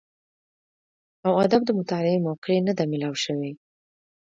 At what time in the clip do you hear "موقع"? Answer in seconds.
2.27-2.55